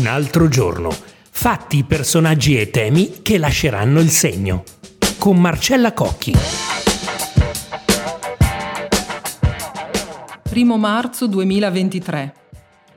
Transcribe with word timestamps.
Un 0.00 0.06
altro 0.06 0.48
giorno. 0.48 0.88
Fatti, 1.30 1.84
personaggi 1.84 2.58
e 2.58 2.70
temi 2.70 3.20
che 3.20 3.36
lasceranno 3.36 4.00
il 4.00 4.08
segno. 4.08 4.64
Con 5.18 5.38
Marcella 5.38 5.92
Cocchi. 5.92 6.32
Primo 10.42 10.78
marzo 10.78 11.26
2023. 11.26 12.34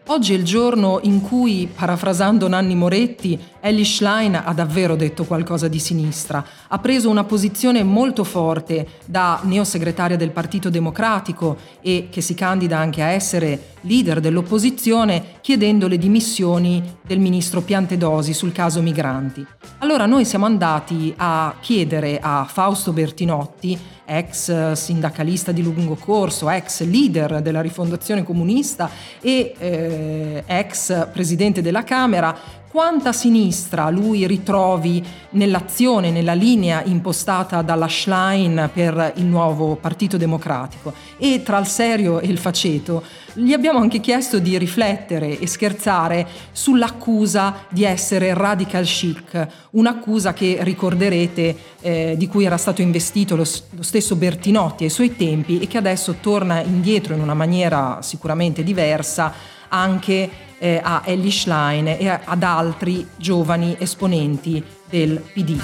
Oggi 0.07 0.33
è 0.33 0.35
il 0.35 0.43
giorno 0.43 0.99
in 1.03 1.21
cui, 1.21 1.69
parafrasando 1.73 2.49
Nanni 2.49 2.75
Moretti, 2.75 3.39
Ellie 3.61 3.85
Schlein 3.85 4.35
ha 4.35 4.53
davvero 4.53 4.97
detto 4.97 5.23
qualcosa 5.23 5.69
di 5.69 5.79
sinistra. 5.79 6.45
Ha 6.67 6.77
preso 6.79 7.09
una 7.09 7.23
posizione 7.23 7.83
molto 7.83 8.25
forte 8.25 8.85
da 9.05 9.39
neosegretaria 9.43 10.17
del 10.17 10.31
Partito 10.31 10.69
Democratico 10.69 11.55
e 11.81 12.09
che 12.11 12.19
si 12.19 12.33
candida 12.33 12.77
anche 12.77 13.01
a 13.01 13.11
essere 13.11 13.75
leader 13.81 14.19
dell'opposizione, 14.19 15.37
chiedendo 15.39 15.87
le 15.87 15.97
dimissioni 15.97 16.83
del 17.01 17.19
ministro 17.19 17.61
Piantedosi 17.61 18.33
sul 18.33 18.51
caso 18.51 18.81
migranti. 18.81 19.45
Allora 19.77 20.05
noi 20.05 20.25
siamo 20.25 20.45
andati 20.45 21.13
a 21.15 21.55
chiedere 21.61 22.19
a 22.21 22.43
Fausto 22.43 22.91
Bertinotti, 22.91 23.79
ex 24.05 24.73
sindacalista 24.73 25.51
di 25.51 25.61
lungo 25.61 25.95
corso, 25.95 26.49
ex 26.49 26.81
leader 26.83 27.41
della 27.41 27.61
rifondazione 27.61 28.23
comunista 28.23 28.89
e 29.21 29.55
eh, 29.57 30.43
ex 30.45 31.07
presidente 31.11 31.61
della 31.61 31.83
Camera, 31.83 32.61
quanta 32.73 33.13
sinistra 33.13 33.91
lui 33.91 34.25
ritrovi 34.25 35.05
nell'azione, 35.33 36.09
nella 36.09 36.33
linea 36.33 36.81
impostata 36.83 37.61
dalla 37.61 37.87
Schlein 37.87 38.67
per 38.73 39.13
il 39.17 39.25
nuovo 39.25 39.75
Partito 39.75 40.17
Democratico. 40.17 40.91
E 41.19 41.43
tra 41.43 41.59
il 41.59 41.67
serio 41.67 42.19
e 42.19 42.25
il 42.25 42.39
faceto 42.39 43.03
gli 43.33 43.53
abbiamo 43.53 43.77
anche 43.77 43.99
chiesto 43.99 44.39
di 44.39 44.57
riflettere 44.57 45.37
e 45.37 45.45
scherzare 45.45 46.25
sull'accusa 46.51 47.65
di 47.69 47.83
essere 47.83 48.33
radical 48.33 48.85
chic, 48.85 49.47
un'accusa 49.71 50.33
che 50.33 50.57
ricorderete 50.61 51.57
eh, 51.79 52.15
di 52.17 52.27
cui 52.27 52.45
era 52.45 52.57
stato 52.57 52.81
investito 52.81 53.35
lo, 53.35 53.45
lo 53.69 53.83
stesso 53.83 54.15
Bertinotti 54.15 54.83
ai 54.83 54.89
suoi 54.89 55.15
tempi 55.15 55.59
e 55.59 55.67
che 55.67 55.77
adesso 55.77 56.15
torna 56.19 56.59
indietro 56.61 57.13
in 57.13 57.21
una 57.21 57.35
maniera 57.35 57.99
sicuramente 58.01 58.63
diversa 58.63 59.61
anche 59.73 60.29
eh, 60.59 60.79
a 60.81 61.01
Ellie 61.03 61.31
Schlein 61.31 61.87
e 61.87 62.07
ad 62.07 62.43
altri 62.43 63.05
giovani 63.17 63.75
esponenti 63.79 64.63
del 64.87 65.19
PD. 65.33 65.59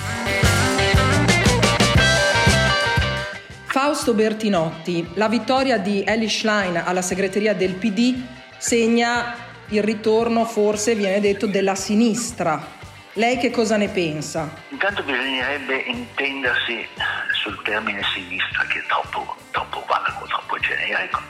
Fausto 3.67 4.13
Bertinotti, 4.13 5.11
la 5.13 5.29
vittoria 5.29 5.77
di 5.77 6.03
Ellie 6.03 6.27
Schlein 6.27 6.81
alla 6.83 7.03
segreteria 7.03 7.53
del 7.53 7.75
PD 7.75 8.19
segna 8.57 9.35
il 9.69 9.83
ritorno, 9.83 10.43
forse 10.45 10.95
viene 10.95 11.19
detto, 11.19 11.45
della 11.45 11.75
sinistra. 11.75 12.77
Lei 13.13 13.37
che 13.37 13.51
cosa 13.51 13.77
ne 13.77 13.89
pensa? 13.89 14.49
Intanto 14.69 15.03
bisognerebbe 15.03 15.77
intendersi 15.85 16.87
sul 17.41 17.61
termine 17.63 18.01
sinistra 18.13 18.63
che 18.65 18.79
è 18.79 18.85
troppo, 18.87 19.35
troppo 19.51 19.85
vago, 19.87 20.25
troppo 20.25 20.57
generico 20.59 21.21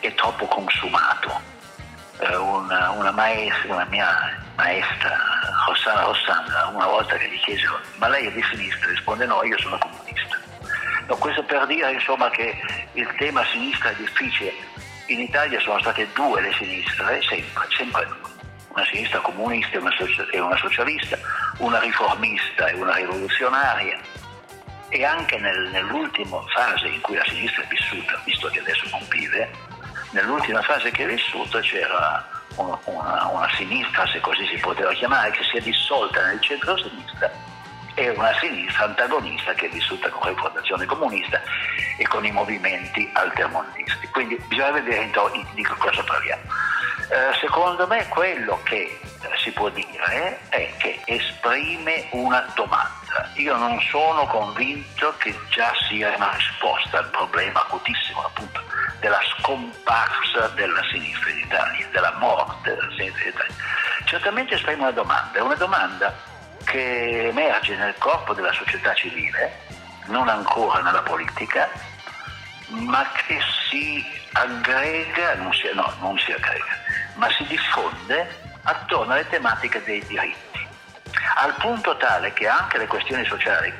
e 0.00 0.14
troppo 0.14 0.46
consumato 0.46 1.45
una, 2.18 2.90
una, 2.90 3.10
maestra, 3.10 3.74
una 3.74 3.84
mia 3.84 4.42
maestra, 4.56 5.16
Rossana 5.66 6.02
Rossana, 6.02 6.66
una 6.74 6.86
volta 6.86 7.16
che 7.16 7.28
gli 7.28 7.40
chiese 7.40 7.66
ma 7.96 8.08
lei 8.08 8.26
è 8.26 8.32
di 8.32 8.42
sinistra? 8.50 8.88
Risponde 8.88 9.26
no, 9.26 9.44
io 9.44 9.58
sono 9.58 9.78
comunista. 9.78 10.38
No, 11.06 11.16
questo 11.16 11.42
per 11.44 11.66
dire 11.66 11.92
insomma 11.92 12.30
che 12.30 12.58
il 12.92 13.14
tema 13.16 13.44
sinistra 13.46 13.90
è 13.90 13.94
difficile. 13.94 14.52
In 15.06 15.20
Italia 15.20 15.60
sono 15.60 15.78
state 15.78 16.08
due 16.14 16.40
le 16.40 16.52
sinistre, 16.54 17.22
sempre, 17.22 17.66
sempre 17.76 18.08
una 18.76 18.84
sinistra 18.84 19.20
comunista 19.20 19.76
e 20.32 20.40
una 20.40 20.56
socialista, 20.56 21.18
una 21.58 21.78
riformista 21.78 22.66
e 22.66 22.74
una 22.74 22.94
rivoluzionaria. 22.94 23.98
E 24.88 25.04
anche 25.04 25.38
nel, 25.38 25.70
nell'ultima 25.72 26.40
fase 26.54 26.88
in 26.88 27.00
cui 27.00 27.16
la 27.16 27.24
sinistra 27.26 27.62
è 27.62 27.66
vissuta, 27.68 28.20
visto 28.24 28.48
che 28.48 28.60
adesso 28.60 28.86
non 28.90 29.04
vive, 29.08 29.50
nell'ultima 30.16 30.62
fase 30.62 30.90
che 30.90 31.04
è 31.04 31.06
vissuto 31.06 31.58
c'era 31.60 32.26
una, 32.56 32.78
una, 32.84 33.28
una, 33.28 33.48
sinistra, 33.54 34.06
se 34.06 34.18
così 34.20 34.46
si 34.46 34.56
poteva 34.56 34.90
chiamare, 34.92 35.30
che 35.30 35.44
si 35.44 35.58
è 35.58 35.60
dissolta 35.60 36.24
nel 36.24 36.40
centro-sinistra 36.40 37.30
e 37.94 38.08
una 38.10 38.32
sinistra 38.40 38.84
antagonista 38.84 39.52
che 39.52 39.66
è 39.66 39.68
vissuta 39.68 40.08
con 40.08 40.22
la 40.24 40.28
rifondazione 40.30 40.86
comunista 40.86 41.40
e 41.98 42.06
con 42.08 42.24
i 42.24 42.30
movimenti 42.30 43.08
altermondisti. 43.12 44.08
Quindi 44.08 44.36
bisogna 44.48 44.70
vedere 44.70 45.10
di 45.52 45.62
che 45.62 45.74
cosa 45.76 46.02
parliamo. 46.02 46.42
Eh, 47.08 47.38
secondo 47.38 47.86
me 47.86 48.06
quello 48.08 48.60
che 48.64 48.98
eh, 49.00 49.28
si 49.42 49.50
può 49.52 49.68
dire 49.68 50.40
è 50.48 50.72
che 50.78 51.00
esprime 51.04 52.08
una 52.12 52.44
domanda. 52.54 53.30
Io 53.34 53.56
non 53.56 53.80
sono 53.90 54.26
convinto 54.26 55.14
che 55.18 55.38
già 55.50 55.72
sia 55.88 56.14
una 56.16 56.32
risposta 56.34 56.98
al 56.98 57.10
problema 57.10 57.60
acutissimo 57.60 58.24
appunto 58.24 58.65
della 59.00 59.20
scomparsa 59.38 60.48
della 60.54 60.82
sinistra 60.90 61.30
in 61.30 61.38
Italia, 61.38 61.86
della 61.90 62.14
morte 62.18 62.74
della 62.74 62.90
sinistra 62.96 63.22
in 63.22 63.28
Italia. 63.28 63.54
Certamente 64.04 64.54
esprime 64.54 64.82
una 64.82 64.90
domanda, 64.90 65.38
è 65.38 65.42
una 65.42 65.54
domanda 65.54 66.14
che 66.64 67.28
emerge 67.28 67.76
nel 67.76 67.94
corpo 67.98 68.34
della 68.34 68.52
società 68.52 68.94
civile, 68.94 69.60
non 70.06 70.28
ancora 70.28 70.80
nella 70.82 71.02
politica, 71.02 71.68
ma 72.68 73.08
che 73.26 73.38
si 73.68 74.04
aggrega, 74.32 75.34
non 75.36 75.52
si, 75.52 75.68
no, 75.72 75.92
non 76.00 76.18
si 76.18 76.32
aggrega, 76.32 76.78
ma 77.14 77.30
si 77.30 77.44
diffonde 77.46 78.44
attorno 78.62 79.12
alle 79.12 79.28
tematiche 79.28 79.82
dei 79.84 80.04
diritti, 80.06 80.66
al 81.36 81.54
punto 81.54 81.96
tale 81.96 82.32
che 82.32 82.48
anche 82.48 82.78
le 82.78 82.86
questioni 82.86 83.24
sociali 83.24 83.72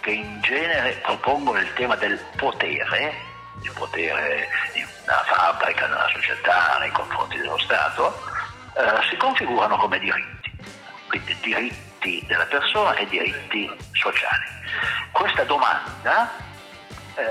che 0.00 0.10
in 0.10 0.40
genere 0.40 1.00
propongono 1.02 1.58
il 1.58 1.72
tema 1.74 1.96
del 1.96 2.16
potere, 2.36 3.25
il 3.66 3.72
potere 3.72 4.48
nella 4.72 5.24
fabbrica, 5.24 5.86
nella 5.86 6.08
società, 6.12 6.78
nei 6.80 6.90
confronti 6.92 7.36
dello 7.36 7.58
Stato, 7.58 8.18
eh, 8.76 9.08
si 9.10 9.16
configurano 9.16 9.76
come 9.76 9.98
diritti, 9.98 10.52
quindi 11.08 11.36
diritti 11.40 12.24
della 12.26 12.46
persona 12.46 12.94
e 12.94 13.06
diritti 13.06 13.70
sociali. 13.92 14.44
Questa 15.12 15.44
domanda 15.44 16.30
eh, 17.14 17.22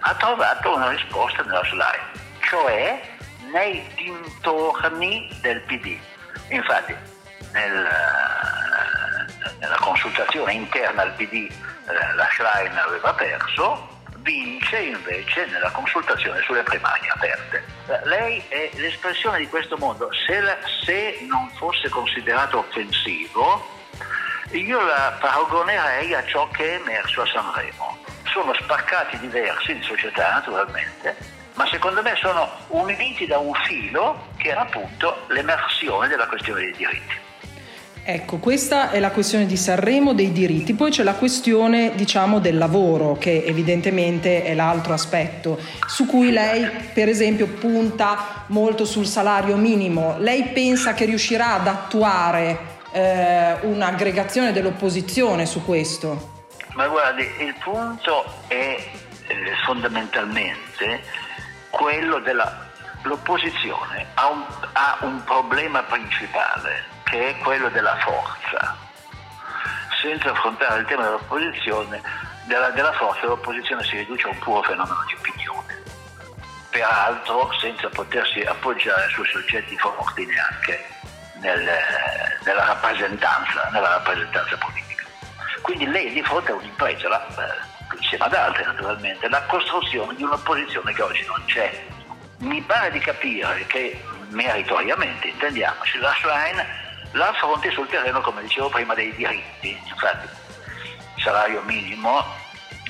ha 0.00 0.14
trovato 0.14 0.74
una 0.74 0.90
risposta 0.90 1.42
nella 1.42 1.64
slide, 1.64 2.24
cioè 2.40 3.00
nei 3.52 3.86
dintorni 3.94 5.28
del 5.40 5.60
PD. 5.62 5.98
Infatti 6.48 6.94
nel, 7.52 7.88
nella 9.58 9.76
consultazione 9.80 10.52
interna 10.52 11.02
al 11.02 11.12
PD 11.12 11.34
eh, 11.88 12.14
la 12.14 12.28
Schlein 12.30 12.76
aveva 12.76 13.12
perso, 13.14 13.95
vince 14.26 14.78
invece 14.78 15.46
nella 15.46 15.70
consultazione 15.70 16.42
sulle 16.42 16.64
primarie 16.64 17.08
aperte. 17.08 17.64
Lei 18.04 18.42
è 18.48 18.70
l'espressione 18.74 19.38
di 19.38 19.48
questo 19.48 19.76
mondo, 19.78 20.10
se, 20.26 20.40
la, 20.40 20.58
se 20.84 21.20
non 21.28 21.48
fosse 21.54 21.88
considerato 21.88 22.58
offensivo, 22.58 23.64
io 24.50 24.80
la 24.80 25.16
paragonerei 25.20 26.12
a 26.12 26.24
ciò 26.26 26.48
che 26.50 26.72
è 26.72 26.80
emerso 26.80 27.22
a 27.22 27.26
Sanremo. 27.26 27.98
Sono 28.24 28.52
spaccati 28.54 29.18
diversi 29.20 29.74
di 29.74 29.82
società 29.82 30.32
naturalmente, 30.32 31.16
ma 31.54 31.66
secondo 31.68 32.02
me 32.02 32.16
sono 32.16 32.50
uniti 32.68 33.26
da 33.26 33.38
un 33.38 33.54
filo 33.64 34.28
che 34.36 34.50
è 34.50 34.56
appunto 34.56 35.24
l'emersione 35.28 36.08
della 36.08 36.26
questione 36.26 36.60
dei 36.60 36.72
diritti. 36.72 37.14
Ecco, 38.08 38.36
questa 38.36 38.92
è 38.92 39.00
la 39.00 39.10
questione 39.10 39.46
di 39.46 39.56
Sanremo, 39.56 40.14
dei 40.14 40.30
diritti, 40.30 40.74
poi 40.74 40.92
c'è 40.92 41.02
la 41.02 41.14
questione, 41.14 41.90
diciamo, 41.96 42.38
del 42.38 42.56
lavoro, 42.56 43.16
che 43.18 43.42
evidentemente 43.44 44.44
è 44.44 44.54
l'altro 44.54 44.92
aspetto, 44.92 45.58
su 45.88 46.06
cui 46.06 46.30
lei, 46.30 46.64
per 46.94 47.08
esempio, 47.08 47.48
punta 47.48 48.44
molto 48.46 48.84
sul 48.84 49.06
salario 49.06 49.56
minimo. 49.56 50.14
Lei 50.18 50.44
pensa 50.50 50.94
che 50.94 51.04
riuscirà 51.04 51.54
ad 51.54 51.66
attuare 51.66 52.78
eh, 52.92 53.56
un'aggregazione 53.62 54.52
dell'opposizione 54.52 55.44
su 55.44 55.64
questo? 55.64 56.44
Ma 56.74 56.86
guardi, 56.86 57.22
il 57.40 57.56
punto 57.60 58.24
è 58.46 58.54
eh, 59.26 59.36
fondamentalmente 59.64 61.00
quello 61.70 62.20
dell'opposizione 62.20 64.06
ha 64.14 64.28
un, 64.28 64.44
ha 64.74 64.98
un 65.00 65.24
problema 65.24 65.82
principale 65.82 66.94
che 67.10 67.28
è 67.30 67.38
quello 67.38 67.68
della 67.68 67.96
forza. 67.96 68.76
Senza 70.00 70.30
affrontare 70.30 70.80
il 70.80 70.86
tema 70.86 71.04
dell'opposizione, 71.04 72.02
della, 72.44 72.70
della 72.70 72.92
forza, 72.92 73.26
l'opposizione 73.26 73.82
si 73.84 73.96
riduce 73.96 74.26
a 74.26 74.30
un 74.30 74.38
puro 74.38 74.62
fenomeno 74.62 75.04
di 75.06 75.14
opinione. 75.14 75.82
Peraltro 76.70 77.50
senza 77.60 77.88
potersi 77.88 78.40
appoggiare 78.40 79.08
su 79.08 79.24
soggetti 79.24 79.76
forti 79.78 80.26
neanche 80.26 80.84
nel, 81.40 81.68
nella, 82.44 82.64
rappresentanza, 82.64 83.68
nella 83.72 83.88
rappresentanza 83.88 84.56
politica. 84.58 85.04
Quindi 85.62 85.86
lei 85.86 86.08
è 86.08 86.12
di 86.12 86.22
fronte 86.22 86.52
a 86.52 86.54
un'impresa, 86.56 87.08
la, 87.08 87.26
eh, 87.26 87.96
insieme 87.96 88.24
ad 88.24 88.34
altre 88.34 88.64
naturalmente, 88.64 89.28
la 89.28 89.42
costruzione 89.44 90.14
di 90.14 90.22
un'opposizione 90.22 90.92
che 90.92 91.02
oggi 91.02 91.24
non 91.26 91.42
c'è. 91.46 91.84
Mi 92.38 92.60
pare 92.62 92.90
di 92.90 92.98
capire 92.98 93.64
che 93.66 94.04
meritoriamente, 94.28 95.28
intendiamoci, 95.28 95.98
la 95.98 96.14
Schlein 96.20 96.84
la 97.12 97.28
affronti 97.28 97.70
sul 97.70 97.88
terreno, 97.88 98.20
come 98.20 98.42
dicevo 98.42 98.68
prima, 98.68 98.94
dei 98.94 99.14
diritti. 99.14 99.78
Infatti, 99.86 100.28
salario 101.22 101.62
minimo 101.62 102.24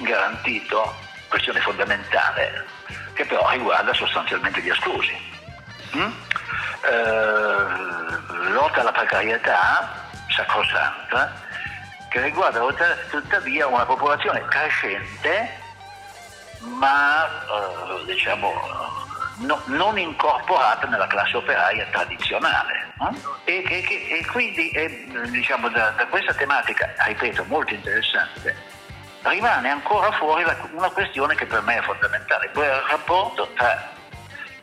garantito, 0.01 0.95
questione 1.29 1.61
fondamentale, 1.61 2.67
che 3.15 3.25
però 3.25 3.49
riguarda 3.51 3.93
sostanzialmente 3.95 4.61
gli 4.61 4.69
esclusi. 4.69 5.17
Mm? 5.97 6.11
Eh, 6.83 8.51
lotta 8.51 8.81
alla 8.81 8.93
precarietà 8.93 10.05
sacrosanta 10.29 11.33
che 12.11 12.21
riguarda 12.21 12.61
tuttavia 13.11 13.67
una 13.67 13.85
popolazione 13.85 14.45
crescente 14.47 15.65
ma 16.61 17.27
eh, 17.27 18.05
diciamo 18.05 19.06
no, 19.39 19.61
non 19.67 19.99
incorporata 19.99 20.87
nella 20.87 21.07
classe 21.07 21.37
operaia 21.37 21.87
tradizionale. 21.91 22.93
Eh? 23.45 23.53
E, 23.53 23.65
e, 23.69 24.19
e, 24.19 24.27
quindi 24.27 24.71
eh, 24.71 25.07
diciamo, 25.29 25.69
da, 25.69 25.91
da, 25.91 26.07
questa 26.07 26.33
tematica, 26.35 26.93
ripeto, 26.99 27.45
molto 27.45 27.75
interessante, 27.75 28.55
rimane 29.23 29.71
ancora 29.71 30.11
fuori 30.13 30.45
la, 30.45 30.57
una 30.73 30.91
questione 30.91 31.35
che 31.35 31.47
per 31.47 31.63
me 31.63 31.79
è 31.79 31.83
fondamentale, 31.83 32.51
quel 32.53 32.71
rapporto 32.89 33.51
tra 33.55 33.95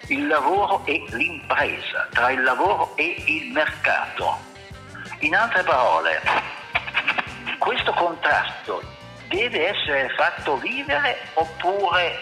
il 0.08 0.28
lavoro 0.28 0.81
e 0.86 1.04
l'impresa, 1.10 2.08
tra 2.12 2.31
il 2.31 2.44
lavoro 2.44 2.96
e 2.96 3.24
il 3.28 3.52
mercato. 3.52 4.52
In 5.19 5.36
altre 5.36 5.64
parole, 5.64 6.22
questo 7.58 7.94
contrasto 7.94 8.81
deve 9.30 9.69
essere 9.69 10.10
fatto 10.10 10.58
vivere 10.58 11.18
oppure 11.34 12.19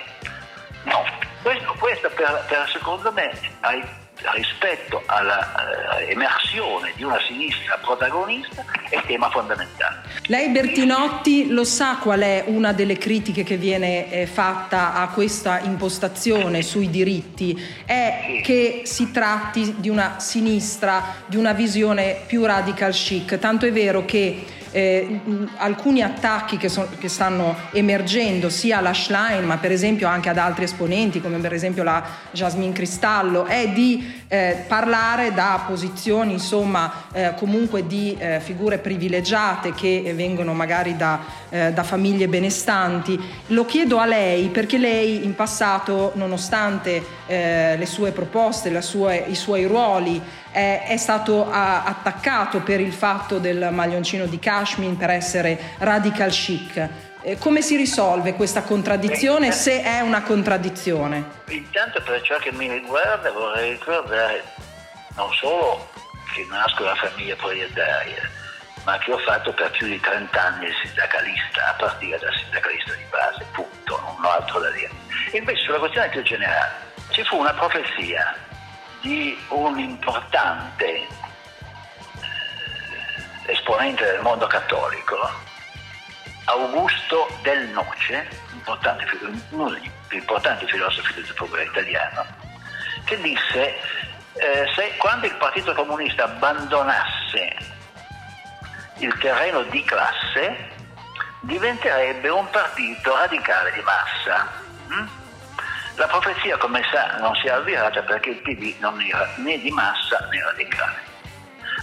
no? 0.84 1.21
Questo, 1.42 1.76
questo 1.80 2.10
per, 2.16 2.46
per, 2.48 2.70
secondo 2.72 3.12
me 3.12 3.32
rispetto 4.36 5.02
all'emersione 5.08 6.90
eh, 6.90 6.94
di 6.96 7.04
una 7.04 7.20
sinistra 7.28 7.80
protagonista 7.82 8.64
è 8.90 9.02
tema 9.08 9.30
fondamentale. 9.32 10.02
Lei 10.28 10.50
Bertinotti 10.50 11.50
lo 11.50 11.64
sa 11.64 11.98
qual 12.00 12.20
è 12.20 12.44
una 12.46 12.74
delle 12.74 12.98
critiche 12.98 13.44
che 13.44 13.58
viene 13.58 14.12
eh, 14.12 14.28
fatta 14.28 14.94
a 14.94 15.08
questa 15.08 15.60
impostazione 15.62 16.62
sui 16.62 16.92
diritti? 16.92 17.60
È 17.86 18.22
sì. 18.24 18.42
che 18.42 18.82
si 18.86 19.12
tratti 19.12 19.74
di 19.78 19.90
una 19.90 20.20
sinistra, 20.20 21.24
di 21.26 21.38
una 21.38 21.54
visione 21.54 22.22
più 22.28 22.46
radical 22.46 22.92
chic, 22.92 23.40
tanto 23.40 23.66
è 23.66 23.72
vero 23.72 24.06
che 24.06 24.60
eh, 24.72 25.20
alcuni 25.58 26.02
attacchi 26.02 26.58
che, 26.58 26.70
so, 26.70 26.88
che, 27.00 27.10
stanno 27.10 27.56
emergendo 27.72 28.50
sia 28.50 28.78
alla 28.78 28.94
Schlein 28.94 29.46
ma 29.46 29.58
per 29.58 29.72
esempio 29.72 30.08
anche 30.08 30.30
ad 30.30 30.38
altri 30.38 30.64
esponenti 30.64 31.22
come 31.22 31.38
per 31.38 31.54
esempio 31.54 31.84
la 31.84 32.04
Jasmine 32.32 32.74
Cristallo 32.74 33.46
è 33.46 33.70
di 33.70 34.22
eh, 34.28 34.64
parlare 34.68 35.34
da 35.34 35.64
posizioni 35.68 36.32
insomma 36.32 37.06
eh, 37.12 37.34
comunque 37.36 37.86
di 37.86 38.16
eh, 38.18 38.40
figure 38.40 38.78
privilegiate 38.78 39.74
che 39.74 40.14
vengono 40.16 40.54
magari 40.54 40.96
da, 40.96 41.20
eh, 41.50 41.74
da, 41.74 41.84
famiglie 41.84 42.28
benestanti. 42.28 43.20
Lo 43.48 43.66
chiedo 43.66 43.98
a 43.98 44.06
lei 44.06 44.48
perché 44.48 44.78
lei 44.78 45.26
in 45.26 45.36
passato 45.36 46.12
nonostante 46.16 47.04
eh, 47.28 47.76
le 47.78 47.86
sue 47.86 48.12
proposte, 48.12 48.82
sue, 48.82 49.26
i 49.28 49.36
suoi 49.36 49.66
ruoli 49.66 50.22
è, 50.52 50.84
è 50.88 50.98
stato 50.98 51.50
a, 51.50 51.84
attaccato 51.84 52.60
per 52.60 52.80
il 52.80 52.94
fatto 52.94 53.40
del 53.40 53.70
maglioncino 53.72 54.26
di 54.26 54.40
Kashmir 54.62 54.96
per 54.96 55.10
essere 55.10 55.58
radical 55.80 56.30
chic. 56.30 56.90
Eh, 57.24 57.38
come 57.38 57.62
si 57.62 57.76
risolve 57.76 58.34
questa 58.34 58.64
contraddizione, 58.64 59.48
Beh, 59.48 59.54
se 59.54 59.84
è 59.84 60.02
una 60.02 60.22
contraddizione? 60.22 61.24
Intanto 61.48 62.02
per 62.02 62.22
ciò 62.22 62.38
che 62.38 62.52
mi 62.52 62.72
riguarda 62.72 63.32
vorrei 63.32 63.72
ricordare 63.72 64.44
non 65.16 65.32
solo 65.34 65.90
che 66.34 66.46
nasco 66.50 66.84
da 66.84 66.96
famiglia 66.96 67.36
proprietaria, 67.36 68.30
ma 68.86 68.98
che 69.00 69.12
ho 69.12 69.18
fatto 69.20 69.54
per 69.54 69.70
più 69.72 69.88
di 69.88 70.00
30 70.00 70.42
anni 70.42 70.66
il 70.66 70.74
sindacalista, 70.84 71.68
a 71.70 71.74
partire 71.74 72.18
dal 72.18 72.34
sindacalista 72.34 72.94
di 72.94 73.06
base, 73.10 73.46
punto, 73.52 74.00
non 74.00 74.26
ho 74.26 74.30
altro 74.30 74.60
da 74.60 74.70
dire. 74.72 74.92
Invece 75.34 75.64
sulla 75.64 75.80
questione 75.80 76.10
più 76.10 76.22
generale, 76.24 76.72
ci 77.10 77.24
fu 77.24 77.38
una 77.38 77.54
profezia 77.54 78.36
di 79.02 79.38
un 79.50 79.78
importante 79.78 81.08
esponente 83.72 84.04
del 84.04 84.22
mondo 84.22 84.48
cattolico, 84.48 85.16
Augusto 86.44 87.28
del 87.42 87.70
Noce, 87.70 88.28
uno 89.52 89.70
degli 89.70 89.90
più 90.08 90.18
importanti 90.18 90.66
filosofi 90.66 91.14
del 91.14 91.34
popolo 91.34 91.62
italiano, 91.62 92.26
che 93.06 93.22
disse 93.22 93.80
eh, 94.34 94.70
se 94.76 94.98
quando 94.98 95.26
il 95.26 95.36
Partito 95.36 95.74
Comunista 95.74 96.26
abbandonasse 96.26 97.56
il 98.98 99.18
terreno 99.20 99.62
di 99.64 99.84
classe 99.86 100.68
diventerebbe 101.40 102.28
un 102.28 102.50
partito 102.50 103.16
radicale 103.16 103.72
di 103.72 103.82
massa. 103.84 104.52
Hm? 104.90 105.08
La 105.96 106.08
profezia, 106.08 106.58
come 106.58 106.84
sa, 106.92 107.20
non 107.20 107.34
si 107.36 107.48
è 107.48 107.52
avvirata 107.52 108.02
perché 108.02 108.32
il 108.32 108.42
PD 108.42 108.76
non 108.80 109.00
era 109.02 109.30
né 109.38 109.58
di 109.60 109.72
massa 109.72 110.28
né 110.30 110.44
radicale. 110.44 111.11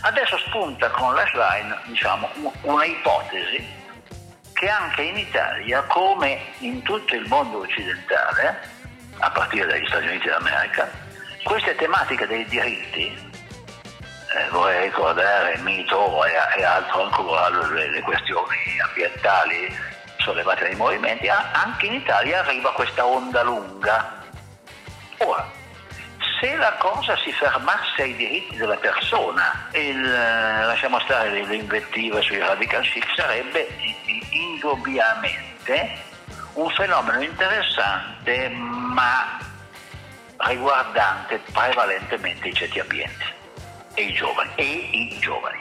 Adesso 0.00 0.38
spunta 0.38 0.88
con 0.90 1.14
la 1.14 1.26
Schlein 1.26 1.76
diciamo, 1.86 2.30
una 2.62 2.84
ipotesi 2.84 3.76
che 4.52 4.68
anche 4.68 5.02
in 5.02 5.16
Italia, 5.16 5.82
come 5.82 6.40
in 6.58 6.82
tutto 6.82 7.14
il 7.14 7.26
mondo 7.28 7.58
occidentale, 7.58 8.60
a 9.18 9.30
partire 9.30 9.66
dagli 9.66 9.86
Stati 9.86 10.06
Uniti 10.06 10.28
d'America, 10.28 10.90
queste 11.44 11.74
tematiche 11.76 12.26
dei 12.26 12.44
diritti, 12.46 13.06
eh, 13.06 14.48
vorrei 14.50 14.84
ricordare 14.84 15.58
mito 15.58 16.24
e, 16.24 16.32
e 16.56 16.64
altro 16.64 17.04
ancora, 17.04 17.48
le, 17.48 17.90
le 17.90 18.00
questioni 18.00 18.80
ambientali, 18.86 19.76
sollevate 20.18 20.64
dai 20.64 20.74
movimenti, 20.76 21.28
anche 21.28 21.86
in 21.86 21.94
Italia 21.94 22.40
arriva 22.40 22.72
questa 22.72 23.04
onda 23.06 23.42
lunga. 23.42 24.22
Ora, 25.18 25.57
se 26.40 26.56
la 26.56 26.72
cosa 26.74 27.16
si 27.18 27.32
fermasse 27.32 28.02
ai 28.02 28.14
diritti 28.14 28.56
della 28.56 28.76
persona, 28.76 29.68
il, 29.72 30.00
lasciamo 30.02 31.00
stare 31.00 31.30
le 31.30 31.54
invettive 31.54 32.22
sui 32.22 32.38
radical 32.38 32.82
chic, 32.82 33.06
sarebbe 33.16 33.68
indubbiamente 34.30 36.06
un 36.54 36.70
fenomeno 36.70 37.22
interessante 37.22 38.48
ma 38.48 39.38
riguardante 40.38 41.40
prevalentemente 41.52 42.48
i 42.48 42.54
ceti 42.54 42.78
ambienti 42.78 43.24
e 43.94 44.02
i 44.02 44.12
giovani. 44.12 44.50
E 44.54 44.64
i 44.64 45.18
giovani. 45.18 45.60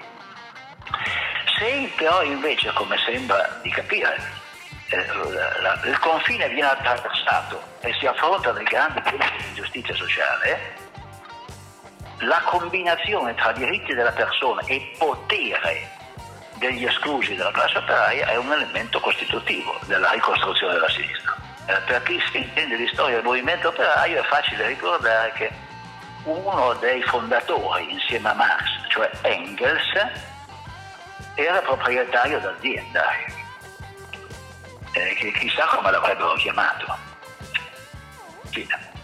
Se 1.57 1.91
però 1.96 2.22
invece, 2.22 2.72
come 2.74 2.98
sembra 3.03 3.60
di 3.63 3.72
capire, 3.72 4.46
eh, 4.89 5.89
il 5.89 6.00
confine 6.00 6.48
viene 6.50 6.70
attraversato 6.70 7.62
e 7.82 7.94
si 8.00 8.06
affronta 8.06 8.51
dei 8.51 8.63
grandi 8.63 9.01
problemi 9.01 9.38
di 9.38 9.53
giustizia 9.53 9.96
sociale, 9.96 10.75
la 12.20 12.41
combinazione 12.46 13.36
tra 13.36 13.51
diritti 13.51 13.94
della 13.94 14.12
persona 14.12 14.62
e 14.65 14.94
potere 14.98 15.96
degli 16.56 16.86
esclusi 16.86 17.36
della 17.36 17.51
classe 17.51 17.77
operaia 17.77 18.27
è 18.27 18.36
un 18.38 18.51
elemento 18.51 19.00
costitutivo 19.00 19.77
della 19.86 20.12
ricostruzione 20.12 20.74
della 20.74 20.89
sinistra. 20.89 21.36
Eh, 21.67 21.79
per 21.86 22.01
chi 22.03 22.20
si 22.32 22.38
intende 22.38 22.77
di 22.77 22.88
storia 22.88 23.15
del 23.17 23.25
movimento 23.25 23.67
operaio 23.67 24.22
è 24.22 24.24
facile 24.25 24.67
ricordare 24.67 25.32
che 25.34 25.51
uno 26.24 26.74
dei 26.75 27.01
fondatori 27.03 27.91
insieme 27.91 28.29
a 28.29 28.34
Marx, 28.34 28.63
cioè 28.89 29.10
Engels, 29.22 29.91
era 31.36 31.60
proprietario 31.60 32.39
d'azienda 32.39 33.03
eh, 34.98 35.13
che 35.16 35.32
chissà 35.34 35.66
come 35.66 35.92
l'avrebbero 35.92 36.34
chiamato. 36.36 36.86
Fine. 38.50 38.96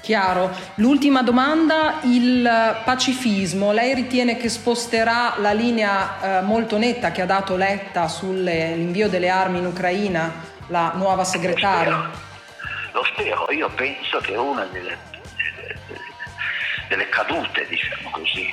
Chiaro. 0.00 0.54
L'ultima 0.74 1.22
domanda, 1.22 2.00
il 2.02 2.82
pacifismo. 2.84 3.72
Lei 3.72 3.94
ritiene 3.94 4.36
che 4.36 4.50
sposterà 4.50 5.36
la 5.38 5.52
linea 5.52 6.40
eh, 6.40 6.42
molto 6.42 6.76
netta 6.76 7.10
che 7.10 7.22
ha 7.22 7.26
dato 7.26 7.56
Letta 7.56 8.06
sull'invio 8.06 9.08
delle 9.08 9.30
armi 9.30 9.58
in 9.60 9.66
Ucraina, 9.66 10.30
la 10.66 10.92
nuova 10.94 11.24
segretaria? 11.24 12.10
Lo 12.92 13.02
spero, 13.04 13.38
Lo 13.38 13.44
spero. 13.44 13.52
io 13.52 13.70
penso 13.70 14.18
che 14.18 14.36
una 14.36 14.64
delle, 14.66 14.98
delle 16.88 17.08
cadute, 17.08 17.66
diciamo 17.66 18.10
così, 18.10 18.52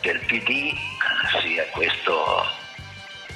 del 0.00 0.18
PD 0.20 0.72
sia 1.42 1.64
questo 1.70 2.46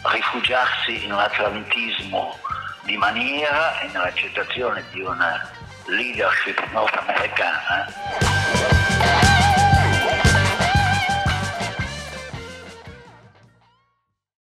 rifugiarsi 0.04 1.04
in 1.04 1.12
un 1.12 1.18
atlantismo 1.18 2.38
di 2.82 2.96
maniera 2.96 3.80
e 3.80 3.86
nell'accettazione 3.92 4.84
di 4.92 5.00
una 5.00 5.50
leadership 5.86 6.58
nordamericana 6.72 7.86